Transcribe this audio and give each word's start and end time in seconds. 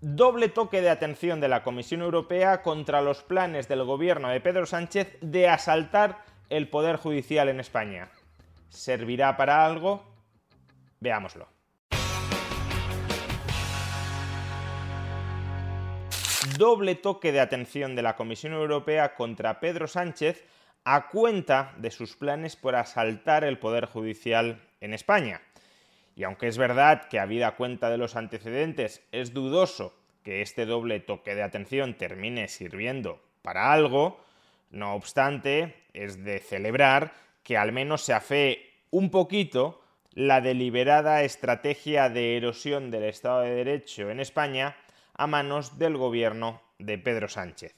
Doble 0.00 0.48
toque 0.48 0.82
de 0.82 0.90
atención 0.90 1.40
de 1.40 1.48
la 1.48 1.62
Comisión 1.62 2.02
Europea 2.02 2.62
contra 2.62 3.00
los 3.00 3.22
planes 3.22 3.66
del 3.68 3.84
gobierno 3.84 4.28
de 4.28 4.40
Pedro 4.40 4.66
Sánchez 4.66 5.16
de 5.20 5.48
asaltar 5.48 6.24
el 6.50 6.68
Poder 6.68 6.96
Judicial 6.96 7.48
en 7.48 7.60
España. 7.60 8.10
¿Servirá 8.68 9.36
para 9.36 9.64
algo? 9.64 10.04
Veámoslo. 11.00 11.48
doble 16.56 16.94
toque 16.94 17.32
de 17.32 17.40
atención 17.40 17.96
de 17.96 18.02
la 18.02 18.16
Comisión 18.16 18.52
Europea 18.52 19.14
contra 19.14 19.60
Pedro 19.60 19.88
Sánchez 19.88 20.44
a 20.84 21.08
cuenta 21.08 21.74
de 21.78 21.90
sus 21.90 22.16
planes 22.16 22.56
por 22.56 22.76
asaltar 22.76 23.44
el 23.44 23.58
Poder 23.58 23.86
Judicial 23.86 24.62
en 24.80 24.94
España. 24.94 25.42
Y 26.16 26.24
aunque 26.24 26.48
es 26.48 26.56
verdad 26.56 27.08
que, 27.08 27.20
habida 27.20 27.56
cuenta 27.56 27.90
de 27.90 27.98
los 27.98 28.16
antecedentes, 28.16 29.06
es 29.12 29.34
dudoso 29.34 29.94
que 30.24 30.40
este 30.40 30.64
doble 30.64 30.98
toque 30.98 31.34
de 31.34 31.42
atención 31.42 31.94
termine 31.94 32.48
sirviendo 32.48 33.22
para 33.42 33.72
algo, 33.72 34.24
no 34.70 34.94
obstante, 34.94 35.84
es 35.92 36.24
de 36.24 36.40
celebrar 36.40 37.12
que 37.42 37.58
al 37.58 37.70
menos 37.70 38.00
se 38.00 38.14
afee 38.14 38.72
un 38.90 39.10
poquito 39.10 39.82
la 40.12 40.40
deliberada 40.40 41.22
estrategia 41.22 42.08
de 42.08 42.38
erosión 42.38 42.90
del 42.90 43.04
Estado 43.04 43.42
de 43.42 43.54
Derecho 43.54 44.10
en 44.10 44.18
España 44.18 44.74
a 45.14 45.26
manos 45.26 45.78
del 45.78 45.98
gobierno 45.98 46.62
de 46.78 46.96
Pedro 46.96 47.28
Sánchez. 47.28 47.76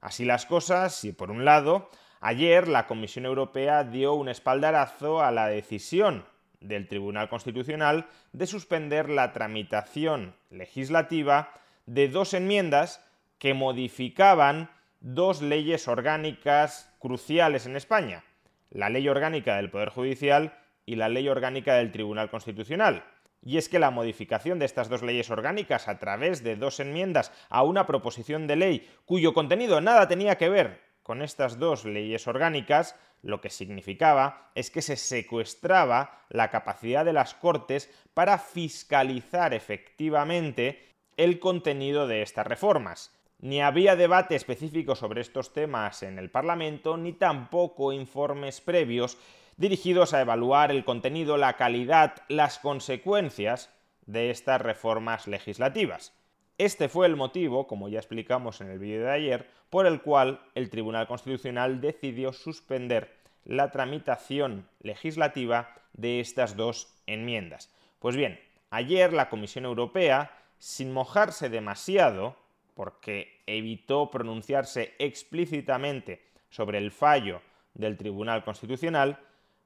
Así 0.00 0.24
las 0.24 0.46
cosas, 0.46 1.04
y 1.04 1.12
por 1.12 1.30
un 1.30 1.44
lado, 1.44 1.90
ayer 2.20 2.68
la 2.68 2.86
Comisión 2.86 3.26
Europea 3.26 3.84
dio 3.84 4.14
un 4.14 4.30
espaldarazo 4.30 5.20
a 5.22 5.30
la 5.30 5.46
decisión 5.48 6.24
del 6.66 6.88
Tribunal 6.88 7.28
Constitucional 7.28 8.06
de 8.32 8.46
suspender 8.46 9.08
la 9.08 9.32
tramitación 9.32 10.34
legislativa 10.50 11.52
de 11.86 12.08
dos 12.08 12.34
enmiendas 12.34 13.04
que 13.38 13.54
modificaban 13.54 14.70
dos 15.00 15.42
leyes 15.42 15.88
orgánicas 15.88 16.92
cruciales 16.98 17.66
en 17.66 17.76
España, 17.76 18.24
la 18.70 18.88
Ley 18.88 19.08
Orgánica 19.08 19.56
del 19.56 19.70
Poder 19.70 19.90
Judicial 19.90 20.54
y 20.84 20.96
la 20.96 21.08
Ley 21.08 21.28
Orgánica 21.28 21.74
del 21.74 21.92
Tribunal 21.92 22.30
Constitucional, 22.30 23.04
y 23.44 23.58
es 23.58 23.68
que 23.68 23.78
la 23.78 23.90
modificación 23.90 24.58
de 24.58 24.64
estas 24.64 24.88
dos 24.88 25.02
leyes 25.02 25.30
orgánicas 25.30 25.86
a 25.88 25.98
través 25.98 26.42
de 26.42 26.56
dos 26.56 26.80
enmiendas 26.80 27.32
a 27.48 27.62
una 27.62 27.86
proposición 27.86 28.46
de 28.46 28.56
ley 28.56 28.90
cuyo 29.04 29.34
contenido 29.34 29.80
nada 29.80 30.08
tenía 30.08 30.36
que 30.36 30.48
ver 30.48 30.85
con 31.06 31.22
estas 31.22 31.60
dos 31.60 31.84
leyes 31.84 32.26
orgánicas, 32.26 32.96
lo 33.22 33.40
que 33.40 33.48
significaba 33.48 34.50
es 34.56 34.72
que 34.72 34.82
se 34.82 34.96
secuestraba 34.96 36.24
la 36.30 36.50
capacidad 36.50 37.04
de 37.04 37.12
las 37.12 37.32
Cortes 37.32 37.88
para 38.12 38.38
fiscalizar 38.38 39.54
efectivamente 39.54 40.82
el 41.16 41.38
contenido 41.38 42.08
de 42.08 42.22
estas 42.22 42.48
reformas. 42.48 43.14
Ni 43.38 43.62
había 43.62 43.94
debate 43.94 44.34
específico 44.34 44.96
sobre 44.96 45.20
estos 45.20 45.52
temas 45.52 46.02
en 46.02 46.18
el 46.18 46.28
Parlamento, 46.28 46.96
ni 46.96 47.12
tampoco 47.12 47.92
informes 47.92 48.60
previos 48.60 49.16
dirigidos 49.56 50.12
a 50.12 50.22
evaluar 50.22 50.72
el 50.72 50.84
contenido, 50.84 51.36
la 51.36 51.56
calidad, 51.56 52.16
las 52.26 52.58
consecuencias 52.58 53.70
de 54.06 54.30
estas 54.30 54.60
reformas 54.60 55.28
legislativas. 55.28 56.12
Este 56.58 56.88
fue 56.88 57.06
el 57.06 57.16
motivo, 57.16 57.66
como 57.66 57.90
ya 57.90 57.98
explicamos 57.98 58.62
en 58.62 58.70
el 58.70 58.78
vídeo 58.78 59.04
de 59.04 59.10
ayer, 59.10 59.50
por 59.68 59.86
el 59.86 60.00
cual 60.00 60.40
el 60.54 60.70
Tribunal 60.70 61.06
Constitucional 61.06 61.82
decidió 61.82 62.32
suspender 62.32 63.14
la 63.44 63.70
tramitación 63.70 64.66
legislativa 64.80 65.74
de 65.92 66.20
estas 66.20 66.56
dos 66.56 66.94
enmiendas. 67.06 67.70
Pues 67.98 68.16
bien, 68.16 68.40
ayer 68.70 69.12
la 69.12 69.28
Comisión 69.28 69.66
Europea, 69.66 70.30
sin 70.58 70.94
mojarse 70.94 71.50
demasiado, 71.50 72.36
porque 72.74 73.42
evitó 73.46 74.10
pronunciarse 74.10 74.94
explícitamente 74.98 76.24
sobre 76.48 76.78
el 76.78 76.90
fallo 76.90 77.42
del 77.74 77.98
Tribunal 77.98 78.44
Constitucional, 78.44 79.18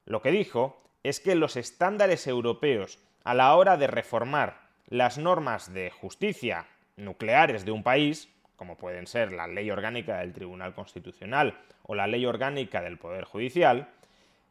lo 0.05 0.21
que 0.21 0.31
dijo 0.31 0.81
es 1.03 1.21
que 1.21 1.35
los 1.35 1.55
estándares 1.55 2.27
europeos 2.27 2.99
a 3.23 3.33
la 3.33 3.55
hora 3.55 3.77
de 3.77 3.87
reformar 3.87 4.69
las 4.87 5.17
normas 5.17 5.73
de 5.73 5.89
justicia 5.89 6.67
nucleares 7.01 7.65
de 7.65 7.71
un 7.71 7.83
país, 7.83 8.29
como 8.55 8.77
pueden 8.77 9.07
ser 9.07 9.33
la 9.33 9.47
ley 9.47 9.69
orgánica 9.71 10.19
del 10.19 10.33
Tribunal 10.33 10.73
Constitucional 10.73 11.59
o 11.83 11.95
la 11.95 12.07
ley 12.07 12.25
orgánica 12.25 12.81
del 12.81 12.97
Poder 12.97 13.25
Judicial, 13.25 13.89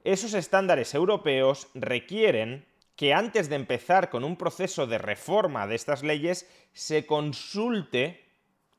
esos 0.04 0.34
estándares 0.34 0.94
europeos 0.94 1.68
requieren 1.74 2.66
que 2.96 3.14
antes 3.14 3.48
de 3.48 3.56
empezar 3.56 4.10
con 4.10 4.24
un 4.24 4.36
proceso 4.36 4.86
de 4.86 4.98
reforma 4.98 5.66
de 5.66 5.74
estas 5.74 6.02
leyes 6.02 6.50
se 6.72 7.06
consulte, 7.06 8.24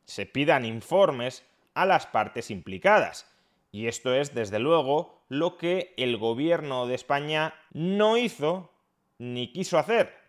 se 0.05 0.25
pidan 0.25 0.65
informes 0.65 1.43
a 1.73 1.85
las 1.85 2.05
partes 2.05 2.51
implicadas. 2.51 3.27
Y 3.71 3.87
esto 3.87 4.13
es, 4.13 4.35
desde 4.35 4.59
luego, 4.59 5.23
lo 5.29 5.57
que 5.57 5.93
el 5.97 6.17
gobierno 6.17 6.87
de 6.87 6.95
España 6.95 7.53
no 7.71 8.17
hizo 8.17 8.71
ni 9.17 9.51
quiso 9.51 9.79
hacer. 9.79 10.20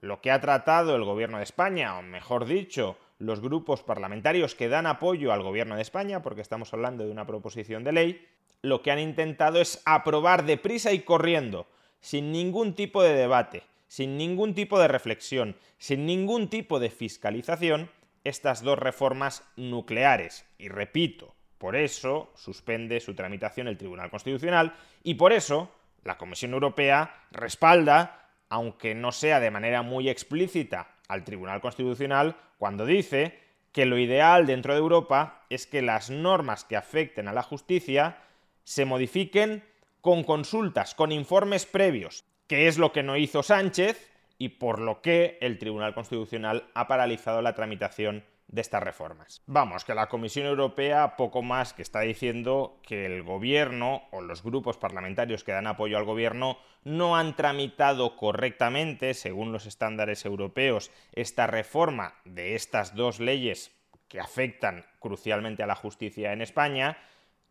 Lo 0.00 0.20
que 0.20 0.30
ha 0.30 0.40
tratado 0.40 0.96
el 0.96 1.04
gobierno 1.04 1.38
de 1.38 1.44
España, 1.44 1.98
o 1.98 2.02
mejor 2.02 2.46
dicho, 2.46 2.96
los 3.18 3.40
grupos 3.40 3.82
parlamentarios 3.82 4.54
que 4.54 4.68
dan 4.68 4.86
apoyo 4.86 5.32
al 5.32 5.42
gobierno 5.42 5.76
de 5.76 5.82
España, 5.82 6.22
porque 6.22 6.40
estamos 6.40 6.72
hablando 6.72 7.04
de 7.04 7.10
una 7.10 7.26
proposición 7.26 7.84
de 7.84 7.92
ley, 7.92 8.28
lo 8.62 8.82
que 8.82 8.90
han 8.90 8.98
intentado 8.98 9.60
es 9.60 9.82
aprobar 9.84 10.44
deprisa 10.44 10.92
y 10.92 11.00
corriendo, 11.00 11.66
sin 12.00 12.32
ningún 12.32 12.74
tipo 12.74 13.02
de 13.02 13.14
debate, 13.14 13.62
sin 13.88 14.16
ningún 14.16 14.54
tipo 14.54 14.78
de 14.78 14.88
reflexión, 14.88 15.56
sin 15.78 16.06
ningún 16.06 16.48
tipo 16.48 16.78
de 16.78 16.90
fiscalización, 16.90 17.90
estas 18.24 18.62
dos 18.62 18.78
reformas 18.78 19.42
nucleares. 19.56 20.46
Y 20.58 20.68
repito, 20.68 21.34
por 21.58 21.76
eso 21.76 22.30
suspende 22.36 23.00
su 23.00 23.14
tramitación 23.14 23.68
el 23.68 23.76
Tribunal 23.76 24.10
Constitucional 24.10 24.74
y 25.02 25.14
por 25.14 25.32
eso 25.32 25.70
la 26.04 26.16
Comisión 26.16 26.54
Europea 26.54 27.26
respalda, 27.30 28.19
aunque 28.50 28.94
no 28.94 29.12
sea 29.12 29.40
de 29.40 29.50
manera 29.50 29.82
muy 29.82 30.10
explícita, 30.10 30.88
al 31.08 31.24
Tribunal 31.24 31.60
Constitucional 31.60 32.36
cuando 32.58 32.86
dice 32.86 33.38
que 33.72 33.86
lo 33.86 33.98
ideal 33.98 34.46
dentro 34.46 34.74
de 34.74 34.80
Europa 34.80 35.44
es 35.50 35.66
que 35.66 35.82
las 35.82 36.10
normas 36.10 36.64
que 36.64 36.76
afecten 36.76 37.26
a 37.28 37.32
la 37.32 37.42
justicia 37.42 38.18
se 38.64 38.84
modifiquen 38.84 39.64
con 40.00 40.22
consultas, 40.22 40.94
con 40.94 41.12
informes 41.12 41.66
previos, 41.66 42.24
que 42.46 42.68
es 42.68 42.78
lo 42.78 42.92
que 42.92 43.02
no 43.02 43.16
hizo 43.16 43.42
Sánchez 43.42 44.10
y 44.38 44.50
por 44.50 44.80
lo 44.80 45.02
que 45.02 45.38
el 45.40 45.58
Tribunal 45.58 45.94
Constitucional 45.94 46.68
ha 46.74 46.86
paralizado 46.86 47.42
la 47.42 47.54
tramitación 47.54 48.24
de 48.50 48.60
estas 48.60 48.82
reformas. 48.82 49.42
Vamos, 49.46 49.84
que 49.84 49.94
la 49.94 50.08
Comisión 50.08 50.46
Europea 50.46 51.16
poco 51.16 51.42
más 51.42 51.72
que 51.72 51.82
está 51.82 52.00
diciendo 52.00 52.80
que 52.82 53.06
el 53.06 53.22
gobierno 53.22 54.02
o 54.10 54.20
los 54.20 54.42
grupos 54.42 54.76
parlamentarios 54.76 55.44
que 55.44 55.52
dan 55.52 55.68
apoyo 55.68 55.96
al 55.96 56.04
gobierno 56.04 56.58
no 56.82 57.16
han 57.16 57.36
tramitado 57.36 58.16
correctamente, 58.16 59.14
según 59.14 59.52
los 59.52 59.66
estándares 59.66 60.24
europeos, 60.24 60.90
esta 61.12 61.46
reforma 61.46 62.14
de 62.24 62.56
estas 62.56 62.94
dos 62.94 63.20
leyes 63.20 63.70
que 64.08 64.20
afectan 64.20 64.84
crucialmente 64.98 65.62
a 65.62 65.68
la 65.68 65.76
justicia 65.76 66.32
en 66.32 66.42
España 66.42 66.98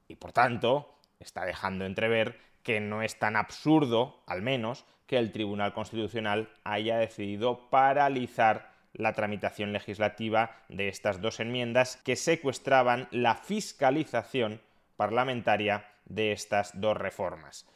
y 0.10 0.16
por 0.16 0.34
tanto 0.34 0.98
está 1.19 1.45
dejando 1.45 1.86
entrever 1.86 2.40
que 2.63 2.81
no 2.81 3.02
es 3.02 3.18
tan 3.18 3.38
absurdo, 3.38 4.22
al 4.28 4.42
menos, 4.42 4.86
que 5.07 5.18
el 5.18 5.31
Tribunal 5.31 5.74
Constitucional 5.74 6.50
haya 6.63 6.98
decidido 6.98 7.69
paralizar 7.69 8.69
la 8.94 9.14
tramitación 9.14 9.72
legislativa 9.74 10.56
de 10.68 10.88
estas 10.88 11.22
dos 11.22 11.40
enmiendas 11.40 11.98
que 11.98 12.16
secuestraban 12.16 13.08
la 13.12 13.36
fiscalización 13.36 14.62
parlamentaria 14.98 15.86
de 16.06 16.32
estas 16.32 16.80
dos 16.80 16.98
reformas. 16.98 17.68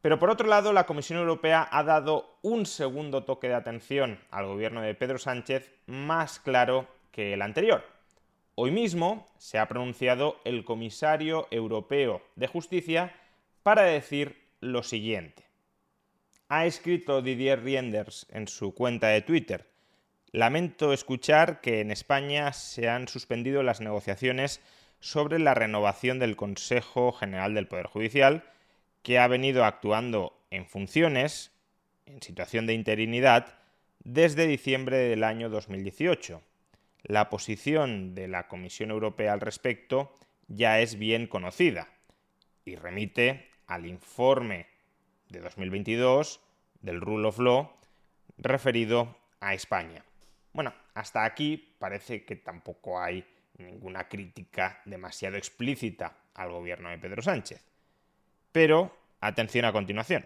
Pero 0.00 0.18
por 0.18 0.30
otro 0.30 0.46
lado, 0.46 0.72
la 0.72 0.86
Comisión 0.86 1.18
Europea 1.18 1.68
ha 1.70 1.82
dado 1.82 2.38
un 2.42 2.66
segundo 2.66 3.24
toque 3.24 3.48
de 3.48 3.54
atención 3.54 4.20
al 4.30 4.46
gobierno 4.46 4.80
de 4.80 4.94
Pedro 4.94 5.18
Sánchez 5.18 5.72
más 5.86 6.38
claro 6.38 6.86
que 7.10 7.32
el 7.32 7.42
anterior. 7.42 7.84
Hoy 8.54 8.70
mismo 8.70 9.26
se 9.38 9.58
ha 9.58 9.68
pronunciado 9.68 10.40
el 10.44 10.64
comisario 10.64 11.48
europeo 11.50 12.22
de 12.36 12.46
justicia 12.46 13.12
para 13.62 13.82
decir 13.82 14.48
lo 14.60 14.82
siguiente. 14.82 15.44
ha 16.48 16.64
escrito 16.64 17.20
Didier 17.20 17.62
Rienders 17.62 18.26
en 18.30 18.48
su 18.48 18.74
cuenta 18.74 19.08
de 19.08 19.20
Twitter. 19.20 19.67
Lamento 20.32 20.92
escuchar 20.92 21.62
que 21.62 21.80
en 21.80 21.90
España 21.90 22.52
se 22.52 22.90
han 22.90 23.08
suspendido 23.08 23.62
las 23.62 23.80
negociaciones 23.80 24.60
sobre 25.00 25.38
la 25.38 25.54
renovación 25.54 26.18
del 26.18 26.36
Consejo 26.36 27.12
General 27.12 27.54
del 27.54 27.66
Poder 27.66 27.86
Judicial, 27.86 28.44
que 29.02 29.18
ha 29.18 29.26
venido 29.26 29.64
actuando 29.64 30.38
en 30.50 30.66
funciones, 30.66 31.52
en 32.04 32.20
situación 32.20 32.66
de 32.66 32.74
interinidad, 32.74 33.58
desde 34.04 34.46
diciembre 34.46 34.98
del 34.98 35.24
año 35.24 35.48
2018. 35.48 36.42
La 37.04 37.30
posición 37.30 38.14
de 38.14 38.28
la 38.28 38.48
Comisión 38.48 38.90
Europea 38.90 39.32
al 39.32 39.40
respecto 39.40 40.12
ya 40.46 40.80
es 40.80 40.98
bien 40.98 41.26
conocida 41.26 41.88
y 42.66 42.76
remite 42.76 43.48
al 43.66 43.86
informe 43.86 44.66
de 45.30 45.40
2022 45.40 46.40
del 46.82 47.00
Rule 47.00 47.28
of 47.28 47.38
Law 47.38 47.72
referido 48.36 49.16
a 49.40 49.54
España. 49.54 50.04
Bueno, 50.58 50.74
hasta 50.94 51.24
aquí 51.24 51.76
parece 51.78 52.24
que 52.24 52.34
tampoco 52.34 53.00
hay 53.00 53.24
ninguna 53.58 54.08
crítica 54.08 54.80
demasiado 54.86 55.36
explícita 55.36 56.16
al 56.34 56.50
gobierno 56.50 56.88
de 56.88 56.98
Pedro 56.98 57.22
Sánchez. 57.22 57.64
Pero, 58.50 58.92
atención 59.20 59.66
a 59.66 59.72
continuación. 59.72 60.24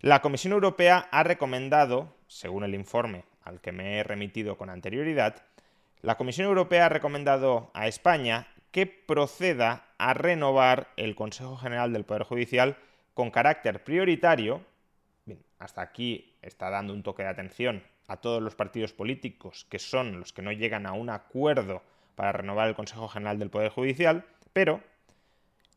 La 0.00 0.20
Comisión 0.20 0.52
Europea 0.52 1.08
ha 1.12 1.22
recomendado, 1.22 2.12
según 2.26 2.64
el 2.64 2.74
informe 2.74 3.22
al 3.44 3.60
que 3.60 3.70
me 3.70 3.98
he 3.98 4.02
remitido 4.02 4.58
con 4.58 4.68
anterioridad, 4.68 5.44
la 6.02 6.16
Comisión 6.16 6.48
Europea 6.48 6.86
ha 6.86 6.88
recomendado 6.88 7.70
a 7.72 7.86
España 7.86 8.48
que 8.72 8.88
proceda 8.88 9.86
a 9.96 10.14
renovar 10.14 10.88
el 10.96 11.14
Consejo 11.14 11.56
General 11.56 11.92
del 11.92 12.04
Poder 12.04 12.24
Judicial 12.24 12.76
con 13.14 13.30
carácter 13.30 13.84
prioritario. 13.84 14.66
hasta 15.60 15.82
aquí 15.82 16.34
está 16.42 16.68
dando 16.68 16.92
un 16.92 17.04
toque 17.04 17.22
de 17.22 17.28
atención 17.28 17.93
a 18.06 18.16
todos 18.18 18.42
los 18.42 18.54
partidos 18.54 18.92
políticos 18.92 19.66
que 19.68 19.78
son 19.78 20.20
los 20.20 20.32
que 20.32 20.42
no 20.42 20.52
llegan 20.52 20.86
a 20.86 20.92
un 20.92 21.10
acuerdo 21.10 21.82
para 22.14 22.32
renovar 22.32 22.68
el 22.68 22.74
Consejo 22.74 23.08
General 23.08 23.38
del 23.38 23.50
Poder 23.50 23.70
Judicial, 23.70 24.24
pero 24.52 24.80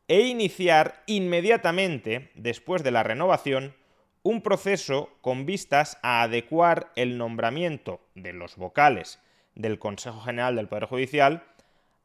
e 0.07 0.21
iniciar 0.21 1.03
inmediatamente, 1.05 2.31
después 2.35 2.83
de 2.83 2.91
la 2.91 3.03
renovación, 3.03 3.75
un 4.23 4.41
proceso 4.41 5.09
con 5.21 5.45
vistas 5.45 5.97
a 6.01 6.21
adecuar 6.21 6.91
el 6.95 7.17
nombramiento 7.17 8.01
de 8.15 8.33
los 8.33 8.55
vocales 8.55 9.19
del 9.55 9.79
Consejo 9.79 10.21
General 10.21 10.55
del 10.55 10.67
Poder 10.67 10.85
Judicial 10.85 11.43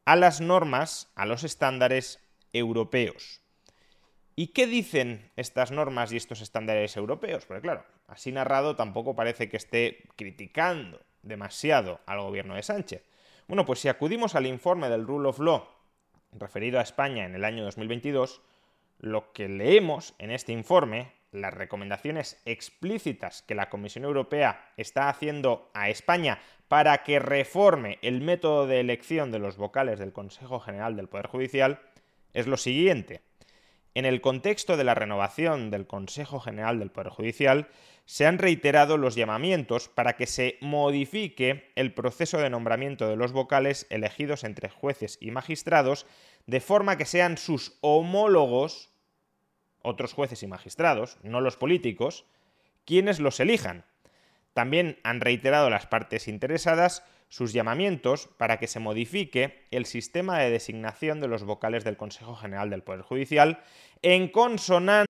a 0.05 0.15
las 0.15 0.41
normas, 0.41 1.11
a 1.15 1.25
los 1.25 1.43
estándares 1.43 2.19
europeos. 2.51 3.42
¿Y 4.35 4.47
qué 4.47 4.65
dicen 4.65 5.31
estas 5.35 5.71
normas 5.71 6.11
y 6.11 6.17
estos 6.17 6.41
estándares 6.41 6.97
europeos? 6.97 7.45
Porque 7.45 7.61
claro, 7.61 7.85
así 8.07 8.31
narrado 8.31 8.75
tampoco 8.75 9.15
parece 9.15 9.47
que 9.47 9.57
esté 9.57 10.03
criticando 10.15 10.99
demasiado 11.21 11.99
al 12.07 12.21
gobierno 12.21 12.55
de 12.55 12.63
Sánchez. 12.63 13.03
Bueno, 13.47 13.65
pues 13.65 13.79
si 13.79 13.89
acudimos 13.89 14.33
al 14.33 14.47
informe 14.47 14.89
del 14.89 15.05
Rule 15.05 15.29
of 15.29 15.39
Law 15.39 15.67
referido 16.31 16.79
a 16.79 16.83
España 16.83 17.25
en 17.25 17.35
el 17.35 17.45
año 17.45 17.63
2022, 17.63 18.41
lo 18.97 19.33
que 19.33 19.47
leemos 19.47 20.15
en 20.17 20.31
este 20.31 20.51
informe, 20.51 21.11
las 21.31 21.53
recomendaciones 21.53 22.41
explícitas 22.45 23.43
que 23.43 23.53
la 23.53 23.69
Comisión 23.69 24.03
Europea 24.03 24.71
está 24.77 25.09
haciendo 25.09 25.69
a 25.73 25.89
España 25.89 26.39
para 26.67 27.03
que 27.03 27.19
reforme 27.19 27.99
el 28.01 28.21
método 28.21 28.65
de 28.65 28.79
elección 28.79 29.31
de 29.31 29.39
los 29.39 29.57
vocales 29.57 29.99
del 29.99 30.13
Consejo 30.13 30.59
General 30.59 30.95
del 30.95 31.09
Poder 31.09 31.27
Judicial, 31.27 31.79
es 32.33 32.47
lo 32.47 32.57
siguiente. 32.57 33.21
En 33.95 34.05
el 34.05 34.21
contexto 34.21 34.75
de 34.75 34.83
la 34.83 34.95
renovación 34.95 35.69
del 35.69 35.85
Consejo 35.85 36.39
General 36.39 36.79
del 36.79 36.89
Poder 36.89 37.09
Judicial, 37.09 37.67
se 38.05 38.25
han 38.25 38.39
reiterado 38.39 38.97
los 38.97 39.15
llamamientos 39.15 39.87
para 39.87 40.15
que 40.15 40.25
se 40.25 40.57
modifique 40.61 41.71
el 41.75 41.93
proceso 41.93 42.39
de 42.39 42.49
nombramiento 42.49 43.07
de 43.07 43.15
los 43.15 43.31
vocales 43.31 43.85
elegidos 43.89 44.43
entre 44.43 44.69
jueces 44.69 45.17
y 45.21 45.31
magistrados, 45.31 46.05
de 46.47 46.59
forma 46.59 46.97
que 46.97 47.05
sean 47.05 47.37
sus 47.37 47.77
homólogos, 47.81 48.91
otros 49.83 50.13
jueces 50.13 50.41
y 50.43 50.47
magistrados, 50.47 51.17
no 51.21 51.39
los 51.39 51.55
políticos, 51.55 52.25
quienes 52.85 53.19
los 53.19 53.39
elijan. 53.39 53.85
También 54.53 54.99
han 55.03 55.21
reiterado 55.21 55.69
las 55.69 55.85
partes 55.87 56.27
interesadas 56.27 57.03
sus 57.29 57.53
llamamientos 57.53 58.29
para 58.37 58.57
que 58.57 58.67
se 58.67 58.79
modifique 58.79 59.67
el 59.71 59.85
sistema 59.85 60.39
de 60.39 60.49
designación 60.49 61.21
de 61.21 61.27
los 61.27 61.43
vocales 61.43 61.83
del 61.83 61.97
Consejo 61.97 62.35
General 62.35 62.69
del 62.69 62.83
Poder 62.83 63.01
Judicial 63.01 63.59
en 64.01 64.27
consonancia. 64.27 65.05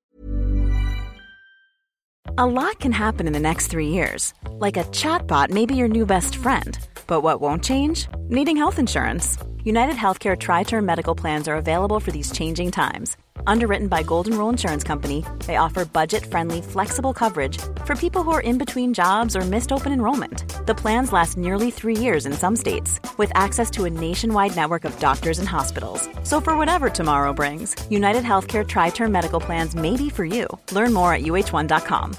A 2.37 2.45
lot 2.45 2.79
can 2.79 2.91
happen 2.91 3.27
in 3.27 3.33
the 3.33 3.39
next 3.39 3.67
three 3.67 3.89
years. 3.89 4.33
Like 4.59 4.77
a 4.77 4.85
chatbot 4.85 5.51
may 5.51 5.67
your 5.67 5.87
new 5.87 6.05
best 6.05 6.35
friend. 6.35 6.79
But 7.05 7.21
what 7.21 7.41
won't 7.41 7.63
change? 7.63 8.07
Needing 8.29 8.57
health 8.57 8.79
insurance. 8.79 9.37
United 9.63 9.95
Healthcare 9.95 10.37
Tri 10.37 10.63
Term 10.63 10.85
Medical 10.85 11.15
Plans 11.15 11.47
are 11.47 11.55
available 11.55 11.99
for 11.99 12.11
these 12.11 12.31
changing 12.31 12.71
times 12.71 13.17
Underwritten 13.47 13.87
by 13.87 14.03
Golden 14.03 14.37
Rule 14.37 14.49
Insurance 14.49 14.83
Company, 14.83 15.25
they 15.45 15.57
offer 15.57 15.85
budget-friendly, 15.85 16.61
flexible 16.61 17.13
coverage 17.13 17.57
for 17.85 17.95
people 17.95 18.23
who 18.23 18.31
are 18.31 18.41
in 18.41 18.57
between 18.57 18.93
jobs 18.93 19.35
or 19.35 19.41
missed 19.41 19.71
open 19.71 19.91
enrollment. 19.91 20.45
The 20.65 20.75
plans 20.75 21.11
last 21.11 21.37
nearly 21.37 21.71
three 21.71 21.97
years 21.97 22.25
in 22.25 22.33
some 22.33 22.55
states, 22.55 22.99
with 23.17 23.31
access 23.35 23.69
to 23.71 23.85
a 23.85 23.89
nationwide 23.89 24.55
network 24.55 24.85
of 24.85 24.97
doctors 24.99 25.39
and 25.39 25.47
hospitals. 25.47 26.07
So 26.23 26.39
for 26.41 26.57
whatever 26.57 26.89
tomorrow 26.89 27.33
brings, 27.33 27.75
United 27.89 28.23
Healthcare 28.23 28.67
Tri-Term 28.67 29.11
Medical 29.11 29.39
Plans 29.39 29.75
may 29.75 29.97
be 29.97 30.09
for 30.09 30.25
you. 30.25 30.47
Learn 30.71 30.93
more 30.93 31.13
at 31.13 31.21
uh1.com. 31.23 32.15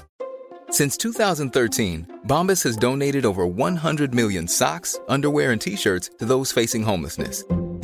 Since 0.71 0.97
2013, 0.97 2.21
Bombas 2.27 2.63
has 2.63 2.75
donated 2.75 3.25
over 3.25 3.47
100 3.47 4.13
million 4.13 4.47
socks, 4.47 4.99
underwear, 5.07 5.51
and 5.51 5.61
T-shirts 5.61 6.09
to 6.19 6.25
those 6.25 6.51
facing 6.51 6.83
homelessness 6.83 7.43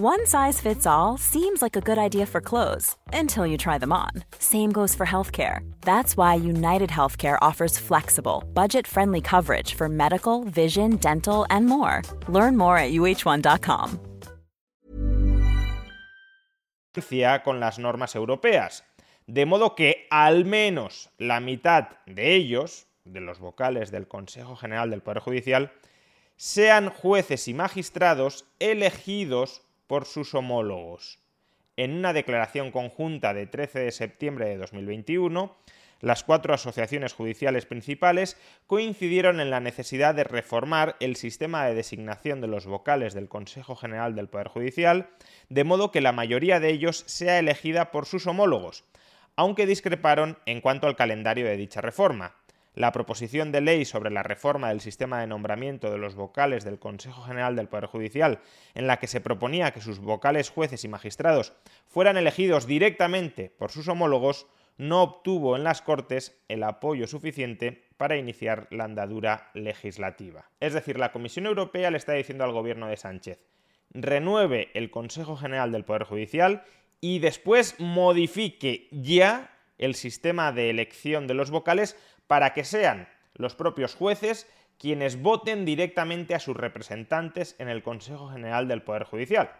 One 0.00 0.26
size 0.26 0.60
fits 0.60 0.86
all 0.86 1.18
seems 1.18 1.60
like 1.60 1.74
a 1.74 1.80
good 1.80 1.98
idea 1.98 2.24
for 2.24 2.40
clothes 2.40 2.94
until 3.12 3.44
you 3.44 3.56
try 3.56 3.78
them 3.78 3.92
on. 3.92 4.10
Same 4.38 4.70
goes 4.70 4.94
for 4.94 5.04
healthcare. 5.04 5.68
That's 5.80 6.16
why 6.16 6.36
United 6.36 6.88
Healthcare 6.88 7.36
offers 7.42 7.80
flexible, 7.80 8.44
budget 8.54 8.86
friendly 8.86 9.20
coverage 9.20 9.74
for 9.74 9.88
medical, 9.88 10.44
vision, 10.44 10.98
dental, 10.98 11.46
and 11.50 11.66
more. 11.66 12.02
Learn 12.28 12.56
more 12.56 12.78
at 12.78 12.92
uh1.com. 12.92 13.98
Con 17.42 17.58
las 17.58 17.80
normas 17.80 18.14
europeas. 18.14 18.84
De 19.26 19.46
modo 19.46 19.74
que 19.74 20.06
al 20.12 20.44
menos 20.44 21.10
la 21.18 21.40
mitad 21.40 21.88
de 22.06 22.36
ellos, 22.36 22.86
de 23.04 23.20
los 23.20 23.40
vocales 23.40 23.90
del 23.90 24.06
Consejo 24.06 24.54
General 24.54 24.90
del 24.90 25.02
Poder 25.02 25.18
Judicial, 25.18 25.72
sean 26.36 26.88
jueces 26.88 27.48
y 27.48 27.54
magistrados 27.54 28.44
elegidos 28.60 29.62
por 29.88 30.04
sus 30.04 30.32
homólogos. 30.34 31.18
En 31.76 31.94
una 31.94 32.12
declaración 32.12 32.70
conjunta 32.70 33.34
de 33.34 33.46
13 33.46 33.80
de 33.80 33.90
septiembre 33.90 34.48
de 34.48 34.58
2021, 34.58 35.56
las 36.00 36.22
cuatro 36.22 36.54
asociaciones 36.54 37.12
judiciales 37.12 37.66
principales 37.66 38.36
coincidieron 38.68 39.40
en 39.40 39.50
la 39.50 39.58
necesidad 39.58 40.14
de 40.14 40.22
reformar 40.22 40.94
el 41.00 41.16
sistema 41.16 41.66
de 41.66 41.74
designación 41.74 42.40
de 42.40 42.46
los 42.46 42.66
vocales 42.66 43.14
del 43.14 43.28
Consejo 43.28 43.74
General 43.74 44.14
del 44.14 44.28
Poder 44.28 44.46
Judicial, 44.46 45.10
de 45.48 45.64
modo 45.64 45.90
que 45.90 46.00
la 46.00 46.12
mayoría 46.12 46.60
de 46.60 46.70
ellos 46.70 47.02
sea 47.06 47.40
elegida 47.40 47.90
por 47.90 48.06
sus 48.06 48.28
homólogos, 48.28 48.84
aunque 49.34 49.66
discreparon 49.66 50.38
en 50.46 50.60
cuanto 50.60 50.86
al 50.86 50.96
calendario 50.96 51.46
de 51.46 51.56
dicha 51.56 51.80
reforma 51.80 52.36
la 52.78 52.92
proposición 52.92 53.50
de 53.50 53.60
ley 53.60 53.84
sobre 53.84 54.08
la 54.08 54.22
reforma 54.22 54.68
del 54.68 54.80
sistema 54.80 55.20
de 55.20 55.26
nombramiento 55.26 55.90
de 55.90 55.98
los 55.98 56.14
vocales 56.14 56.62
del 56.62 56.78
Consejo 56.78 57.22
General 57.22 57.56
del 57.56 57.66
Poder 57.66 57.86
Judicial, 57.86 58.38
en 58.74 58.86
la 58.86 58.98
que 58.98 59.08
se 59.08 59.20
proponía 59.20 59.72
que 59.72 59.80
sus 59.80 59.98
vocales 59.98 60.48
jueces 60.48 60.84
y 60.84 60.88
magistrados 60.88 61.54
fueran 61.88 62.16
elegidos 62.16 62.68
directamente 62.68 63.50
por 63.50 63.72
sus 63.72 63.88
homólogos, 63.88 64.46
no 64.76 65.02
obtuvo 65.02 65.56
en 65.56 65.64
las 65.64 65.82
Cortes 65.82 66.40
el 66.46 66.62
apoyo 66.62 67.08
suficiente 67.08 67.82
para 67.96 68.16
iniciar 68.16 68.68
la 68.70 68.84
andadura 68.84 69.50
legislativa. 69.54 70.48
Es 70.60 70.72
decir, 70.72 71.00
la 71.00 71.10
Comisión 71.10 71.46
Europea 71.46 71.90
le 71.90 71.98
está 71.98 72.12
diciendo 72.12 72.44
al 72.44 72.52
gobierno 72.52 72.86
de 72.86 72.96
Sánchez, 72.96 73.44
renueve 73.90 74.70
el 74.74 74.92
Consejo 74.92 75.36
General 75.36 75.72
del 75.72 75.84
Poder 75.84 76.04
Judicial 76.04 76.62
y 77.00 77.18
después 77.18 77.74
modifique 77.80 78.86
ya 78.92 79.50
el 79.78 79.94
sistema 79.94 80.52
de 80.52 80.70
elección 80.70 81.26
de 81.26 81.34
los 81.34 81.50
vocales 81.50 81.96
para 82.28 82.54
que 82.54 82.62
sean 82.62 83.08
los 83.34 83.56
propios 83.56 83.96
jueces 83.96 84.46
quienes 84.78 85.20
voten 85.20 85.64
directamente 85.64 86.36
a 86.36 86.40
sus 86.40 86.56
representantes 86.56 87.56
en 87.58 87.68
el 87.68 87.82
Consejo 87.82 88.28
General 88.28 88.68
del 88.68 88.82
Poder 88.82 89.02
Judicial, 89.02 89.50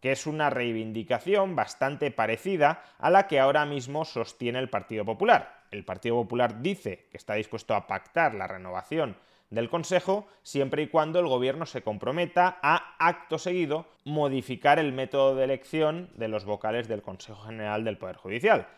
que 0.00 0.12
es 0.12 0.26
una 0.26 0.50
reivindicación 0.50 1.56
bastante 1.56 2.10
parecida 2.10 2.84
a 2.98 3.08
la 3.08 3.26
que 3.26 3.40
ahora 3.40 3.64
mismo 3.64 4.04
sostiene 4.04 4.58
el 4.58 4.68
Partido 4.68 5.06
Popular. 5.06 5.62
El 5.70 5.84
Partido 5.84 6.16
Popular 6.16 6.60
dice 6.60 7.06
que 7.10 7.16
está 7.16 7.34
dispuesto 7.34 7.74
a 7.74 7.86
pactar 7.86 8.34
la 8.34 8.46
renovación 8.46 9.16
del 9.50 9.68
Consejo 9.68 10.26
siempre 10.42 10.82
y 10.82 10.88
cuando 10.88 11.20
el 11.20 11.26
Gobierno 11.26 11.66
se 11.66 11.82
comprometa 11.82 12.58
a, 12.62 12.96
acto 12.98 13.38
seguido, 13.38 13.86
modificar 14.04 14.78
el 14.78 14.92
método 14.92 15.34
de 15.34 15.44
elección 15.44 16.10
de 16.14 16.28
los 16.28 16.44
vocales 16.44 16.86
del 16.86 17.02
Consejo 17.02 17.42
General 17.42 17.84
del 17.84 17.98
Poder 17.98 18.16
Judicial. 18.16 18.68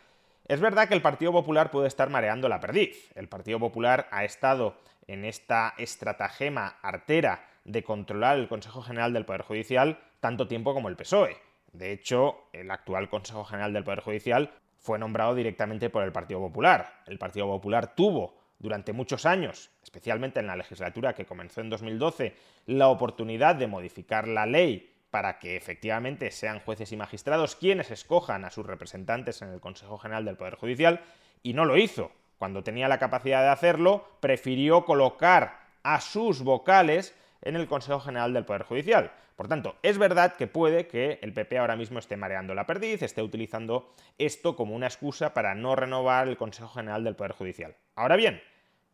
Es 0.46 0.60
verdad 0.60 0.88
que 0.88 0.94
el 0.94 1.02
Partido 1.02 1.32
Popular 1.32 1.70
puede 1.70 1.86
estar 1.86 2.10
mareando 2.10 2.48
la 2.48 2.60
perdiz. 2.60 3.10
El 3.14 3.28
Partido 3.28 3.60
Popular 3.60 4.08
ha 4.10 4.24
estado 4.24 4.76
en 5.06 5.24
esta 5.24 5.74
estratagema 5.78 6.78
artera 6.82 7.44
de 7.64 7.84
controlar 7.84 8.38
el 8.38 8.48
Consejo 8.48 8.82
General 8.82 9.12
del 9.12 9.24
Poder 9.24 9.42
Judicial 9.42 9.98
tanto 10.20 10.48
tiempo 10.48 10.74
como 10.74 10.88
el 10.88 10.96
PSOE. 10.96 11.36
De 11.72 11.92
hecho, 11.92 12.48
el 12.52 12.70
actual 12.70 13.08
Consejo 13.08 13.44
General 13.44 13.72
del 13.72 13.84
Poder 13.84 14.00
Judicial 14.00 14.50
fue 14.78 14.98
nombrado 14.98 15.34
directamente 15.34 15.90
por 15.90 16.02
el 16.02 16.12
Partido 16.12 16.40
Popular. 16.40 17.02
El 17.06 17.18
Partido 17.18 17.46
Popular 17.46 17.94
tuvo 17.94 18.34
durante 18.58 18.92
muchos 18.92 19.26
años, 19.26 19.70
especialmente 19.82 20.40
en 20.40 20.48
la 20.48 20.56
legislatura 20.56 21.14
que 21.14 21.24
comenzó 21.24 21.60
en 21.60 21.70
2012, 21.70 22.34
la 22.66 22.88
oportunidad 22.88 23.54
de 23.56 23.68
modificar 23.68 24.26
la 24.28 24.46
ley 24.46 24.91
para 25.12 25.38
que 25.38 25.56
efectivamente 25.56 26.30
sean 26.30 26.60
jueces 26.60 26.90
y 26.90 26.96
magistrados 26.96 27.54
quienes 27.54 27.90
escojan 27.90 28.46
a 28.46 28.50
sus 28.50 28.64
representantes 28.64 29.42
en 29.42 29.50
el 29.50 29.60
Consejo 29.60 29.98
General 29.98 30.24
del 30.24 30.38
Poder 30.38 30.54
Judicial, 30.54 31.02
y 31.42 31.52
no 31.52 31.66
lo 31.66 31.76
hizo. 31.76 32.12
Cuando 32.38 32.64
tenía 32.64 32.88
la 32.88 32.98
capacidad 32.98 33.42
de 33.42 33.50
hacerlo, 33.50 34.08
prefirió 34.20 34.86
colocar 34.86 35.60
a 35.82 36.00
sus 36.00 36.42
vocales 36.42 37.14
en 37.42 37.56
el 37.56 37.68
Consejo 37.68 38.00
General 38.00 38.32
del 38.32 38.46
Poder 38.46 38.62
Judicial. 38.62 39.12
Por 39.36 39.48
tanto, 39.48 39.76
es 39.82 39.98
verdad 39.98 40.36
que 40.36 40.46
puede 40.46 40.86
que 40.86 41.18
el 41.20 41.34
PP 41.34 41.58
ahora 41.58 41.76
mismo 41.76 41.98
esté 41.98 42.16
mareando 42.16 42.54
la 42.54 42.66
perdiz, 42.66 43.02
esté 43.02 43.20
utilizando 43.20 43.92
esto 44.16 44.56
como 44.56 44.74
una 44.74 44.86
excusa 44.86 45.34
para 45.34 45.54
no 45.54 45.76
renovar 45.76 46.26
el 46.26 46.38
Consejo 46.38 46.70
General 46.70 47.04
del 47.04 47.16
Poder 47.16 47.32
Judicial. 47.32 47.76
Ahora 47.96 48.16
bien, 48.16 48.40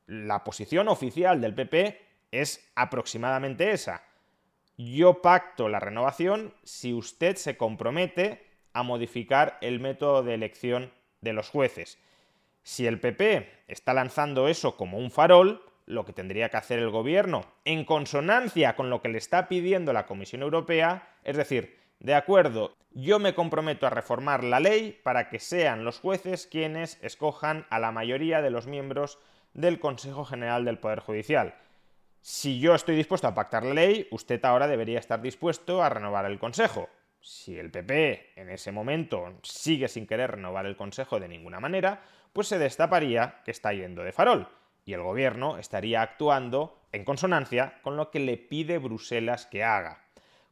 la 0.06 0.42
posición 0.42 0.88
oficial 0.88 1.40
del 1.40 1.54
PP 1.54 2.00
es 2.32 2.68
aproximadamente 2.74 3.70
esa. 3.70 4.02
Yo 4.80 5.22
pacto 5.22 5.68
la 5.68 5.80
renovación 5.80 6.54
si 6.62 6.94
usted 6.94 7.34
se 7.34 7.56
compromete 7.56 8.46
a 8.72 8.84
modificar 8.84 9.58
el 9.60 9.80
método 9.80 10.22
de 10.22 10.34
elección 10.34 10.92
de 11.20 11.32
los 11.32 11.50
jueces. 11.50 11.98
Si 12.62 12.86
el 12.86 13.00
PP 13.00 13.64
está 13.66 13.92
lanzando 13.92 14.46
eso 14.46 14.76
como 14.76 14.98
un 14.98 15.10
farol, 15.10 15.64
lo 15.84 16.04
que 16.04 16.12
tendría 16.12 16.48
que 16.48 16.58
hacer 16.58 16.78
el 16.78 16.90
gobierno, 16.90 17.44
en 17.64 17.84
consonancia 17.84 18.76
con 18.76 18.88
lo 18.88 19.02
que 19.02 19.08
le 19.08 19.18
está 19.18 19.48
pidiendo 19.48 19.92
la 19.92 20.06
Comisión 20.06 20.42
Europea, 20.42 21.08
es 21.24 21.36
decir, 21.36 21.76
de 21.98 22.14
acuerdo, 22.14 22.76
yo 22.92 23.18
me 23.18 23.34
comprometo 23.34 23.84
a 23.84 23.90
reformar 23.90 24.44
la 24.44 24.60
ley 24.60 25.00
para 25.02 25.28
que 25.28 25.40
sean 25.40 25.84
los 25.84 25.98
jueces 25.98 26.46
quienes 26.46 27.02
escojan 27.02 27.66
a 27.70 27.80
la 27.80 27.90
mayoría 27.90 28.42
de 28.42 28.50
los 28.50 28.68
miembros 28.68 29.18
del 29.54 29.80
Consejo 29.80 30.24
General 30.24 30.64
del 30.64 30.78
Poder 30.78 31.00
Judicial. 31.00 31.56
Si 32.20 32.58
yo 32.58 32.74
estoy 32.74 32.96
dispuesto 32.96 33.26
a 33.26 33.34
pactar 33.34 33.64
la 33.64 33.74
ley, 33.74 34.08
usted 34.10 34.44
ahora 34.44 34.66
debería 34.66 34.98
estar 34.98 35.20
dispuesto 35.20 35.82
a 35.82 35.88
renovar 35.88 36.26
el 36.26 36.38
Consejo. 36.38 36.88
Si 37.20 37.58
el 37.58 37.70
PP 37.70 38.32
en 38.36 38.50
ese 38.50 38.72
momento 38.72 39.38
sigue 39.42 39.88
sin 39.88 40.06
querer 40.06 40.32
renovar 40.32 40.66
el 40.66 40.76
Consejo 40.76 41.20
de 41.20 41.28
ninguna 41.28 41.60
manera, 41.60 42.02
pues 42.32 42.48
se 42.48 42.58
destaparía 42.58 43.40
que 43.44 43.50
está 43.50 43.72
yendo 43.72 44.02
de 44.02 44.12
farol 44.12 44.48
y 44.84 44.94
el 44.94 45.02
gobierno 45.02 45.58
estaría 45.58 46.00
actuando 46.00 46.78
en 46.92 47.04
consonancia 47.04 47.78
con 47.82 47.96
lo 47.96 48.10
que 48.10 48.20
le 48.20 48.38
pide 48.38 48.78
Bruselas 48.78 49.44
que 49.44 49.62
haga. 49.62 50.04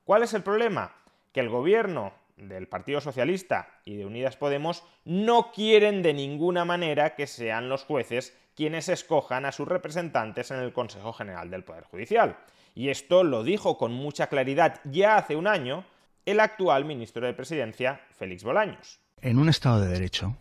¿Cuál 0.04 0.23
es 0.23 0.35
el 0.35 0.42
problema? 0.42 0.94
Que 1.32 1.40
el 1.40 1.49
gobierno 1.49 2.12
del 2.37 2.68
Partido 2.68 3.00
Socialista 3.00 3.80
y 3.87 3.96
de 3.96 4.04
Unidas 4.04 4.37
Podemos 4.37 4.85
no 5.04 5.52
quieren 5.52 6.02
de 6.02 6.12
ninguna 6.12 6.66
manera 6.66 7.14
que 7.14 7.26
sean 7.26 7.70
los 7.70 7.85
jueces 7.85 8.37
quienes 8.56 8.88
escojan 8.88 9.44
a 9.44 9.52
sus 9.52 9.68
representantes 9.68 10.50
en 10.50 10.58
el 10.58 10.72
Consejo 10.72 11.12
General 11.12 11.50
del 11.50 11.62
Poder 11.62 11.84
Judicial. 11.84 12.38
Y 12.75 12.88
esto 12.88 13.22
lo 13.22 13.44
dijo 13.44 13.78
con 13.78 13.92
mucha 13.92 14.28
claridad 14.28 14.80
ya 14.84 15.16
hace 15.16 15.36
un 15.36 15.46
año 15.46 15.84
el 16.25 16.40
actual 16.40 16.84
ministro 16.84 17.25
de 17.25 17.34
Presidencia, 17.34 18.00
Félix 18.16 18.42
Bolaños. 18.42 18.98
En 19.20 19.38
un 19.38 19.48
Estado 19.48 19.80
de 19.80 19.88
Derecho, 19.88 20.36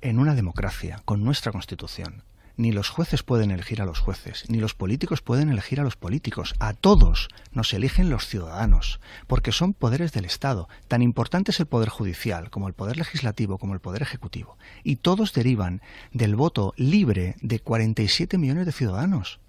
en 0.00 0.18
una 0.18 0.34
democracia, 0.34 1.00
con 1.04 1.24
nuestra 1.24 1.52
Constitución, 1.52 2.22
ni 2.56 2.72
los 2.72 2.88
jueces 2.88 3.22
pueden 3.22 3.50
elegir 3.50 3.82
a 3.82 3.84
los 3.84 3.98
jueces, 3.98 4.44
ni 4.48 4.58
los 4.58 4.74
políticos 4.74 5.20
pueden 5.22 5.50
elegir 5.50 5.80
a 5.80 5.84
los 5.84 5.96
políticos. 5.96 6.54
A 6.60 6.72
todos 6.72 7.28
nos 7.52 7.72
eligen 7.72 8.10
los 8.10 8.26
ciudadanos, 8.26 9.00
porque 9.26 9.52
son 9.52 9.74
poderes 9.74 10.12
del 10.12 10.24
Estado. 10.24 10.68
Tan 10.88 11.02
importante 11.02 11.50
es 11.50 11.60
el 11.60 11.66
poder 11.66 11.88
judicial 11.88 12.50
como 12.50 12.68
el 12.68 12.74
poder 12.74 12.96
legislativo 12.96 13.58
como 13.58 13.74
el 13.74 13.80
poder 13.80 14.02
ejecutivo. 14.02 14.56
Y 14.82 14.96
todos 14.96 15.32
derivan 15.32 15.82
del 16.12 16.36
voto 16.36 16.74
libre 16.76 17.36
de 17.40 17.60
47 17.60 18.38
millones 18.38 18.66
de 18.66 18.72
ciudadanos. 18.72 19.40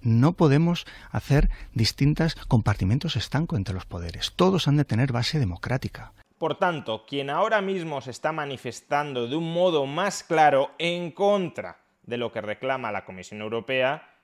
No 0.00 0.32
podemos 0.32 0.86
hacer 1.10 1.50
distintos 1.74 2.36
compartimentos 2.46 3.16
estancos 3.16 3.58
entre 3.58 3.74
los 3.74 3.84
poderes. 3.84 4.32
Todos 4.36 4.68
han 4.68 4.76
de 4.76 4.84
tener 4.84 5.12
base 5.12 5.38
democrática. 5.38 6.12
Por 6.38 6.56
tanto, 6.56 7.04
quien 7.04 7.30
ahora 7.30 7.60
mismo 7.60 8.00
se 8.00 8.12
está 8.12 8.30
manifestando 8.30 9.26
de 9.26 9.34
un 9.34 9.52
modo 9.52 9.86
más 9.86 10.22
claro 10.22 10.70
en 10.78 11.10
contra 11.10 11.87
de 12.08 12.16
lo 12.16 12.32
que 12.32 12.40
reclama 12.40 12.90
la 12.90 13.04
Comisión 13.04 13.42
Europea 13.42 14.14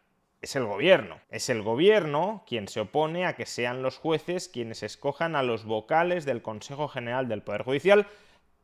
es 0.41 0.57
el 0.57 0.65
gobierno. 0.65 1.21
Es 1.31 1.51
el 1.51 1.63
gobierno 1.63 2.43
quien 2.47 2.67
se 2.67 2.81
opone 2.81 3.27
a 3.27 3.37
que 3.37 3.45
sean 3.45 3.83
los 3.83 3.99
jueces 3.99 4.49
quienes 4.49 4.83
escojan 4.83 5.37
a 5.37 5.43
los 5.43 5.67
vocales 5.67 6.25
del 6.25 6.41
Consejo 6.41 6.89
General 6.89 7.29
del 7.29 7.43
Poder 7.43 7.63
Judicial, 7.63 8.07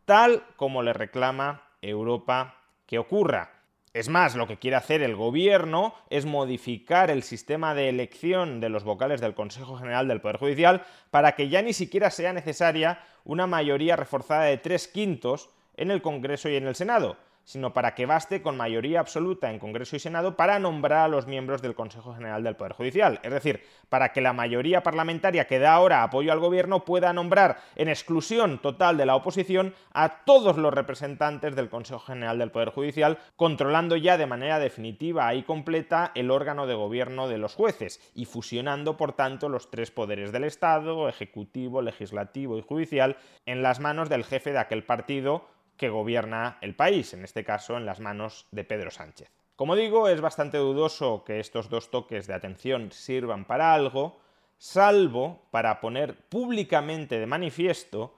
tal 0.07 0.43
como 0.57 0.83
le 0.83 0.95
reclama 0.95 1.63
Europa 1.83 2.57
que 2.87 2.99
ocurra. 2.99 3.51
Es 3.93 4.09
más, 4.09 4.37
lo 4.37 4.47
que 4.47 4.59
quiere 4.59 4.77
hacer 4.77 5.03
el 5.03 5.17
gobierno 5.17 5.95
es 6.09 6.25
modificar 6.25 7.11
el 7.11 7.23
sistema 7.23 7.75
de 7.75 7.91
elección 7.91 8.61
de 8.61 8.71
los 8.71 8.85
vocales 8.85 9.21
del 9.21 9.35
Consejo 9.35 9.77
General 9.77 10.09
del 10.09 10.23
Poder 10.23 10.39
Judicial 10.39 10.87
para 11.11 11.33
que 11.33 11.51
ya 11.51 11.61
ni 11.61 11.75
siquiera 11.75 12.11
sea 12.11 12.33
necesaria 12.33 13.01
una 13.25 13.47
mayoría 13.47 13.97
reforzada 13.97 14.45
de 14.45 14.57
tres 14.57 14.89
quintos 14.89 15.51
en 15.77 15.91
el 15.91 16.01
Congreso 16.01 16.49
y 16.49 16.57
en 16.57 16.67
el 16.67 16.75
Senado, 16.75 17.19
sino 17.51 17.73
para 17.73 17.97
que 17.97 18.07
baste 18.07 18.43
con 18.43 18.57
mayoría 18.57 19.01
absoluta 19.01 19.51
en 19.51 19.59
Congreso 19.59 19.97
y 19.97 19.99
Senado 19.99 20.37
para 20.37 20.61
nombrar 20.61 21.01
a 21.01 21.09
los 21.09 21.27
miembros 21.27 21.61
del 21.63 21.75
Consejo 21.75 22.15
General 22.15 22.45
del 22.45 22.55
Poder 22.55 22.75
Judicial. 22.75 23.19
Es 23.25 23.33
decir, 23.33 23.65
para 23.89 24.13
que 24.13 24.21
la 24.21 24.33
mayoría 24.33 24.85
parlamentaria 24.85 25.49
que 25.49 25.59
da 25.59 25.75
ahora 25.75 26.05
apoyo 26.05 26.31
al 26.31 26.39
Gobierno 26.39 26.85
pueda 26.85 27.13
nombrar 27.13 27.59
en 27.75 27.89
exclusión 27.89 28.61
total 28.63 28.97
de 28.97 29.05
la 29.05 29.17
oposición 29.17 29.75
a 29.93 30.23
todos 30.25 30.59
los 30.59 30.73
representantes 30.73 31.57
del 31.57 31.69
Consejo 31.69 31.99
General 31.99 32.39
del 32.39 32.53
Poder 32.53 32.71
Judicial, 32.71 33.19
controlando 33.35 33.97
ya 33.97 34.17
de 34.17 34.27
manera 34.27 34.61
definitiva 34.61 35.35
y 35.35 35.43
completa 35.43 36.13
el 36.15 36.31
órgano 36.31 36.69
de 36.69 36.75
gobierno 36.75 37.27
de 37.27 37.39
los 37.39 37.57
jueces 37.57 38.01
y 38.15 38.27
fusionando, 38.27 38.97
por 38.97 39.15
tanto, 39.15 39.49
los 39.49 39.73
tres 39.73 39.91
poderes 39.91 40.31
del 40.31 40.45
Estado, 40.45 41.09
ejecutivo, 41.09 41.83
legislativo 41.83 42.59
y 42.59 42.63
judicial, 42.63 43.17
en 43.45 43.65
las 43.65 43.81
manos 43.81 44.09
del 44.09 44.23
jefe 44.23 44.53
de 44.53 44.61
aquel 44.61 44.85
partido 44.85 45.49
que 45.81 45.89
gobierna 45.89 46.59
el 46.61 46.75
país, 46.75 47.15
en 47.15 47.25
este 47.25 47.43
caso 47.43 47.79
en 47.79 47.87
las 47.87 48.01
manos 48.01 48.47
de 48.51 48.65
Pedro 48.65 48.91
Sánchez. 48.91 49.31
Como 49.57 49.77
digo, 49.77 50.09
es 50.09 50.21
bastante 50.21 50.59
dudoso 50.59 51.25
que 51.25 51.41
estos 51.41 51.71
dos 51.71 51.91
toques 51.91 52.27
de 52.27 52.35
atención 52.35 52.93
sirvan 52.93 53.47
para 53.47 53.73
algo, 53.73 54.21
salvo 54.59 55.41
para 55.51 55.81
poner 55.81 56.29
públicamente 56.29 57.19
de 57.19 57.25
manifiesto 57.25 58.15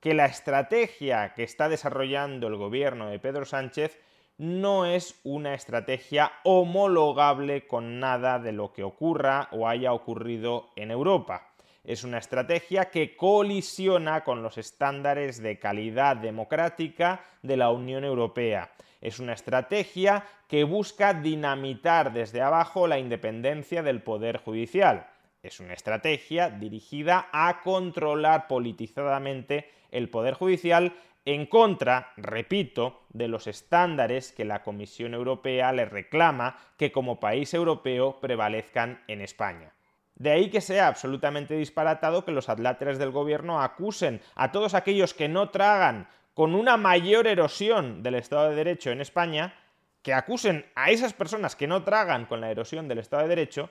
que 0.00 0.12
la 0.12 0.26
estrategia 0.26 1.32
que 1.32 1.44
está 1.44 1.70
desarrollando 1.70 2.46
el 2.46 2.56
gobierno 2.56 3.08
de 3.08 3.18
Pedro 3.18 3.46
Sánchez 3.46 3.98
no 4.36 4.84
es 4.84 5.18
una 5.24 5.54
estrategia 5.54 6.30
homologable 6.44 7.66
con 7.66 8.00
nada 8.00 8.38
de 8.38 8.52
lo 8.52 8.74
que 8.74 8.84
ocurra 8.84 9.48
o 9.52 9.66
haya 9.66 9.94
ocurrido 9.94 10.68
en 10.76 10.90
Europa 10.90 11.54
es 11.84 12.04
una 12.04 12.18
estrategia 12.18 12.90
que 12.90 13.16
colisiona 13.16 14.24
con 14.24 14.42
los 14.42 14.58
estándares 14.58 15.42
de 15.42 15.58
calidad 15.58 16.16
democrática 16.16 17.20
de 17.42 17.56
la 17.56 17.70
Unión 17.70 18.04
Europea. 18.04 18.70
Es 19.00 19.20
una 19.20 19.32
estrategia 19.32 20.24
que 20.48 20.64
busca 20.64 21.14
dinamitar 21.14 22.12
desde 22.12 22.42
abajo 22.42 22.86
la 22.86 22.98
independencia 22.98 23.82
del 23.82 24.02
Poder 24.02 24.38
Judicial. 24.38 25.06
Es 25.42 25.60
una 25.60 25.74
estrategia 25.74 26.50
dirigida 26.50 27.28
a 27.32 27.60
controlar 27.62 28.48
politizadamente 28.48 29.70
el 29.90 30.08
Poder 30.08 30.34
Judicial 30.34 30.94
en 31.24 31.46
contra, 31.46 32.12
repito, 32.16 33.02
de 33.10 33.28
los 33.28 33.46
estándares 33.46 34.32
que 34.32 34.44
la 34.44 34.62
Comisión 34.62 35.14
Europea 35.14 35.72
le 35.72 35.84
reclama 35.84 36.56
que 36.76 36.90
como 36.90 37.20
país 37.20 37.52
europeo 37.54 38.18
prevalezcan 38.20 39.02
en 39.08 39.20
España. 39.20 39.72
De 40.18 40.30
ahí 40.30 40.50
que 40.50 40.60
sea 40.60 40.88
absolutamente 40.88 41.54
disparatado 41.54 42.24
que 42.24 42.32
los 42.32 42.48
adláteres 42.48 42.98
del 42.98 43.12
gobierno 43.12 43.62
acusen 43.62 44.20
a 44.34 44.50
todos 44.50 44.74
aquellos 44.74 45.14
que 45.14 45.28
no 45.28 45.50
tragan 45.50 46.08
con 46.34 46.54
una 46.54 46.76
mayor 46.76 47.26
erosión 47.26 48.02
del 48.02 48.16
Estado 48.16 48.50
de 48.50 48.56
Derecho 48.56 48.90
en 48.90 49.00
España 49.00 49.54
que 50.02 50.14
acusen 50.14 50.66
a 50.74 50.90
esas 50.90 51.12
personas 51.12 51.54
que 51.54 51.66
no 51.66 51.84
tragan 51.84 52.26
con 52.26 52.40
la 52.40 52.50
erosión 52.50 52.88
del 52.88 52.98
Estado 52.98 53.22
de 53.22 53.28
Derecho 53.28 53.70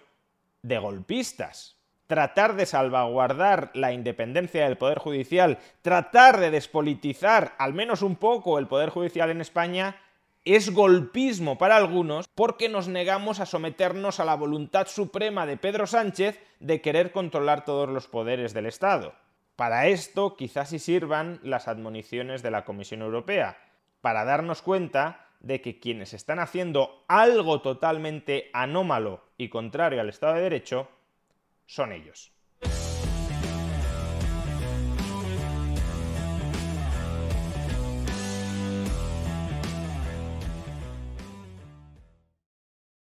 de 0.61 0.77
golpistas. 0.77 1.77
Tratar 2.07 2.55
de 2.55 2.65
salvaguardar 2.65 3.71
la 3.73 3.91
independencia 3.91 4.63
del 4.63 4.77
Poder 4.77 4.99
Judicial, 4.99 5.57
tratar 5.81 6.39
de 6.39 6.51
despolitizar 6.51 7.55
al 7.57 7.73
menos 7.73 8.01
un 8.01 8.15
poco 8.15 8.59
el 8.59 8.67
Poder 8.67 8.89
Judicial 8.89 9.29
en 9.29 9.41
España, 9.41 9.97
es 10.55 10.73
golpismo 10.73 11.57
para 11.57 11.75
algunos 11.75 12.27
porque 12.29 12.69
nos 12.69 12.87
negamos 12.87 13.39
a 13.39 13.45
someternos 13.45 14.19
a 14.19 14.25
la 14.25 14.35
voluntad 14.35 14.87
suprema 14.87 15.45
de 15.45 15.57
Pedro 15.57 15.87
Sánchez 15.87 16.39
de 16.59 16.81
querer 16.81 17.11
controlar 17.11 17.65
todos 17.65 17.89
los 17.89 18.07
poderes 18.07 18.53
del 18.53 18.65
Estado. 18.65 19.13
Para 19.55 19.87
esto 19.87 20.35
quizás 20.37 20.69
sí 20.69 20.79
sirvan 20.79 21.39
las 21.43 21.67
admoniciones 21.67 22.43
de 22.43 22.51
la 22.51 22.63
Comisión 22.63 23.01
Europea, 23.01 23.57
para 24.01 24.23
darnos 24.23 24.61
cuenta 24.61 25.27
de 25.39 25.61
que 25.61 25.79
quienes 25.79 26.13
están 26.13 26.39
haciendo 26.39 27.03
algo 27.07 27.61
totalmente 27.61 28.49
anómalo 28.53 29.23
y 29.37 29.49
contrario 29.49 30.01
al 30.01 30.09
Estado 30.09 30.35
de 30.35 30.41
Derecho 30.41 30.89
son 31.65 31.91
ellos. 31.91 32.36